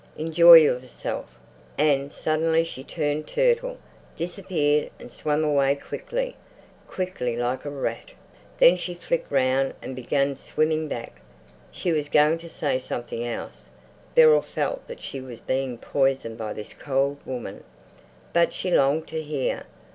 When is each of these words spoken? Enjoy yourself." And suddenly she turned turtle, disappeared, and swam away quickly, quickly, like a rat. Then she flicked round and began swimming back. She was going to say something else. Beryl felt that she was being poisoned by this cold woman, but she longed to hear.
Enjoy 0.17 0.53
yourself." 0.55 1.27
And 1.77 2.11
suddenly 2.11 2.63
she 2.65 2.83
turned 2.83 3.27
turtle, 3.27 3.77
disappeared, 4.17 4.89
and 4.99 5.11
swam 5.11 5.43
away 5.43 5.75
quickly, 5.75 6.35
quickly, 6.87 7.35
like 7.35 7.65
a 7.65 7.69
rat. 7.69 8.13
Then 8.57 8.77
she 8.77 8.95
flicked 8.95 9.31
round 9.31 9.75
and 9.79 9.95
began 9.95 10.35
swimming 10.35 10.87
back. 10.87 11.21
She 11.71 11.91
was 11.91 12.09
going 12.09 12.39
to 12.39 12.49
say 12.49 12.79
something 12.79 13.23
else. 13.23 13.69
Beryl 14.15 14.41
felt 14.41 14.87
that 14.87 15.03
she 15.03 15.21
was 15.21 15.39
being 15.39 15.77
poisoned 15.77 16.35
by 16.35 16.53
this 16.53 16.73
cold 16.73 17.17
woman, 17.23 17.63
but 18.33 18.55
she 18.55 18.71
longed 18.71 19.07
to 19.09 19.21
hear. 19.21 19.67